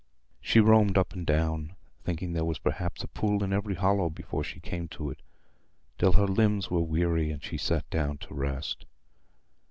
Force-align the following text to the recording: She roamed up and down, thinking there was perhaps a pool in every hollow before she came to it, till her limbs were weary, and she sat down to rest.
She 0.39 0.59
roamed 0.59 0.97
up 0.97 1.13
and 1.13 1.27
down, 1.27 1.75
thinking 2.03 2.33
there 2.33 2.43
was 2.43 2.57
perhaps 2.57 3.03
a 3.03 3.07
pool 3.07 3.43
in 3.43 3.53
every 3.53 3.75
hollow 3.75 4.09
before 4.09 4.43
she 4.43 4.59
came 4.59 4.87
to 4.87 5.11
it, 5.11 5.21
till 5.99 6.13
her 6.13 6.25
limbs 6.27 6.71
were 6.71 6.81
weary, 6.81 7.29
and 7.29 7.43
she 7.43 7.59
sat 7.59 7.87
down 7.91 8.17
to 8.25 8.33
rest. 8.33 8.87